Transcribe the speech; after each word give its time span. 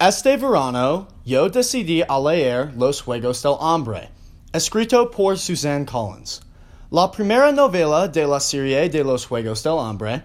Este 0.00 0.36
verano 0.36 1.06
yo 1.24 1.48
decidí 1.48 2.02
a 2.02 2.18
leer 2.18 2.72
Los 2.76 3.00
Juegos 3.00 3.42
del 3.42 3.56
Hambre, 3.60 4.10
escrito 4.52 5.08
por 5.08 5.38
Suzanne 5.38 5.86
Collins. 5.86 6.40
La 6.90 7.06
primera 7.12 7.52
novela 7.52 8.08
de 8.08 8.26
la 8.26 8.40
serie 8.40 8.88
de 8.88 9.04
Los 9.04 9.24
Juegos 9.24 9.62
del 9.62 9.78
Hambre, 9.78 10.24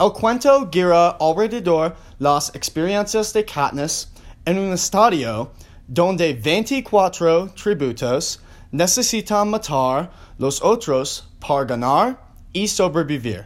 el 0.00 0.10
cuento 0.12 0.70
gira 0.72 1.18
alrededor 1.20 1.94
las 2.18 2.50
experiencias 2.54 3.34
de 3.34 3.44
Katniss 3.44 4.08
en 4.46 4.58
un 4.58 4.72
estadio 4.72 5.50
donde 5.86 6.32
24 6.32 7.50
tributos 7.54 8.40
necesitan 8.72 9.50
matar 9.50 10.10
los 10.38 10.62
otros 10.62 11.28
para 11.46 11.66
ganar 11.66 12.18
y 12.54 12.66
sobrevivir. 12.66 13.44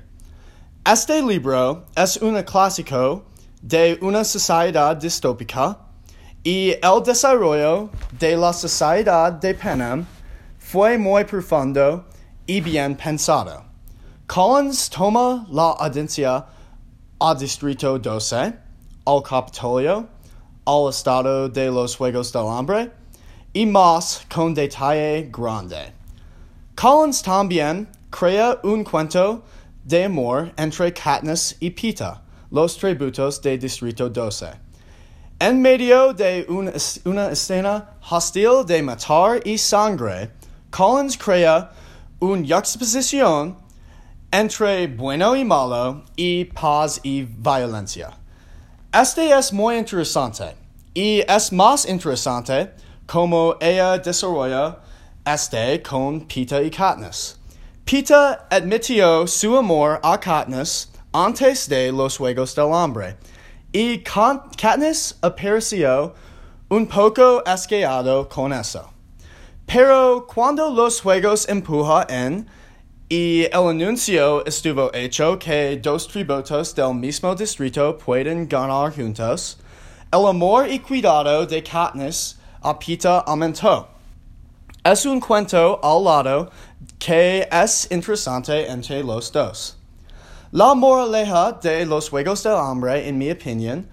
Este 0.86 1.20
libro 1.20 1.84
es 1.96 2.16
un 2.18 2.40
clásico 2.44 3.24
de 3.64 3.98
una 4.02 4.22
sociedad 4.22 4.94
distópica 4.94 5.78
y 6.42 6.76
el 6.82 7.02
desarrollo 7.02 7.88
de 8.18 8.36
la 8.36 8.52
sociedad 8.52 9.32
de 9.32 9.54
Panem 9.54 10.04
fue 10.58 10.98
muy 10.98 11.24
profundo 11.24 12.04
y 12.46 12.60
bien 12.60 12.94
pensado. 12.94 13.64
Collins 14.26 14.90
toma 14.90 15.46
la 15.50 15.70
audiencia 15.78 16.44
a 17.18 17.34
Distrito 17.34 17.98
12, 17.98 18.52
al 19.06 19.22
Capitolio, 19.22 20.08
al 20.66 20.90
estado 20.90 21.48
de 21.48 21.70
los 21.70 21.96
Juegos 21.96 22.32
del 22.34 22.46
Hambre 22.46 22.92
y 23.54 23.64
más 23.64 24.26
con 24.28 24.52
detalle 24.52 25.30
grande. 25.32 25.94
Collins 26.76 27.22
también 27.22 27.88
crea 28.10 28.60
un 28.62 28.84
cuento 28.84 29.42
de 29.84 30.04
amor 30.04 30.52
entre 30.58 30.92
Katniss 30.92 31.56
y 31.60 31.70
Peeta, 31.70 32.23
los 32.54 32.76
tributos 32.76 33.42
de 33.42 33.58
Distrito 33.58 34.08
12. 34.08 34.46
En 35.40 35.60
medio 35.60 36.12
de 36.12 36.46
una 37.04 37.30
escena 37.32 37.98
hostil 38.08 38.64
de 38.64 38.80
matar 38.80 39.40
y 39.44 39.58
sangre, 39.58 40.30
Collins 40.70 41.18
crea 41.18 41.72
una 42.20 42.46
juxtaposición 42.46 43.56
entre 44.30 44.86
bueno 44.86 45.34
y 45.34 45.44
malo 45.44 46.04
y 46.14 46.44
paz 46.44 47.00
y 47.02 47.22
violencia. 47.22 48.10
Este 48.92 49.36
es 49.36 49.52
muy 49.52 49.76
interesante 49.76 50.54
y 50.94 51.24
es 51.26 51.50
más 51.50 51.84
interesante 51.86 52.70
como 53.04 53.56
ella 53.60 53.98
desarrolla 53.98 54.78
este 55.26 55.82
con 55.82 56.20
Peeta 56.28 56.62
y 56.62 56.70
Katniss. 56.70 57.36
Peeta 57.84 58.46
admitió 58.48 59.26
su 59.26 59.56
amor 59.56 59.98
a 60.04 60.20
Katniss 60.20 60.93
antes 61.14 61.68
de 61.68 61.92
los 61.92 62.16
Juegos 62.18 62.56
del 62.56 62.74
Hambre 62.74 63.16
y 63.72 64.02
Katniss 64.02 65.16
apareció 65.22 66.12
un 66.68 66.86
poco 66.86 67.40
asqueado 67.46 68.28
con 68.28 68.52
eso. 68.52 68.90
Pero 69.64 70.26
cuando 70.26 70.70
los 70.70 71.00
juegos 71.00 71.48
empuja 71.48 72.06
en 72.08 72.46
y 73.08 73.44
el 73.44 73.68
anuncio 73.68 74.44
estuvo 74.44 74.92
hecho 74.92 75.38
que 75.38 75.76
dos 75.80 76.08
tributos 76.08 76.74
del 76.74 76.94
mismo 76.94 77.34
distrito 77.36 77.96
pueden 77.96 78.48
ganar 78.48 78.92
juntos, 78.92 79.58
el 80.12 80.26
amor 80.26 80.68
y 80.68 80.80
cuidado 80.80 81.46
de 81.46 81.62
Katniss 81.62 82.38
a 82.60 82.76
Pita 82.76 83.20
aumentó. 83.20 83.88
Es 84.84 85.06
un 85.06 85.20
cuento 85.20 85.78
al 85.80 86.02
lado 86.02 86.50
que 86.98 87.48
es 87.50 87.88
interesante 87.90 88.68
entre 88.68 89.02
los 89.04 89.30
dos. 89.30 89.76
La 90.56 90.72
moraleja 90.72 91.58
de 91.60 91.84
los 91.84 92.08
Juegos 92.08 92.44
del 92.44 92.54
Hambre, 92.54 93.08
en 93.08 93.18
mi 93.18 93.28
opinión, 93.28 93.88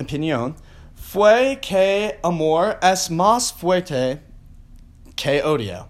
opinión, 0.00 0.54
fue 0.94 1.58
que 1.60 2.20
amor 2.22 2.78
es 2.80 3.10
más 3.10 3.52
fuerte 3.52 4.22
que 5.16 5.42
odio. 5.42 5.88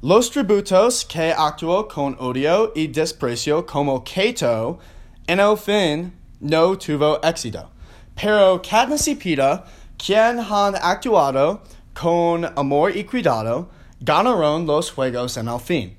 Los 0.00 0.30
tributos 0.30 1.04
que 1.04 1.34
actuó 1.36 1.86
con 1.86 2.16
odio 2.18 2.72
y 2.74 2.86
desprecio 2.86 3.66
como 3.66 4.02
Cato 4.02 4.78
en 5.26 5.38
el 5.38 5.58
fin 5.58 6.18
no 6.40 6.78
tuvo 6.78 7.20
éxito. 7.22 7.68
Pero 8.14 8.62
Katniss 8.62 9.06
y 9.08 9.16
Peeta, 9.16 9.66
quien 9.98 10.38
han 10.38 10.76
actuado 10.76 11.60
con 11.92 12.46
amor 12.56 12.96
y 12.96 13.04
cuidado, 13.04 13.68
ganaron 14.00 14.64
los 14.64 14.90
juegos 14.90 15.36
en 15.36 15.48
el 15.48 15.60
fin. 15.60 15.94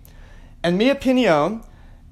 En 0.63 0.75
mi 0.75 0.89
opinión, 0.89 1.68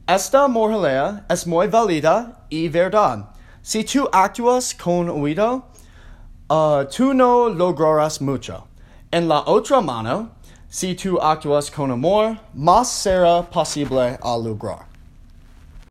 esta 0.08 0.48
moraleja 0.48 1.26
es 1.30 1.46
muy 1.46 1.68
válida 1.68 2.46
y 2.50 2.70
verdad. 2.70 3.30
Si 3.62 3.84
tú 3.84 4.08
actúas 4.14 4.74
con 4.74 5.10
oído, 5.10 5.66
uh, 6.50 6.86
tú 6.86 7.14
no 7.14 7.50
lograrás 7.50 8.22
mucho. 8.22 8.68
En 9.12 9.28
la 9.28 9.42
otra 9.46 9.82
mano, 9.82 10.30
si 10.70 10.96
tú 10.96 11.20
actúas 11.20 11.70
con 11.70 11.92
amor, 11.92 12.38
más 12.54 12.90
será 12.90 13.42
posible 13.44 14.18
a 14.22 14.38
lograr. 14.38 14.87